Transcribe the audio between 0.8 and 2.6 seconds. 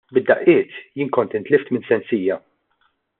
jien kont intlift minn sensija.